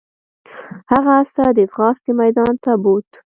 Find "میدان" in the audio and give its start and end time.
2.19-2.53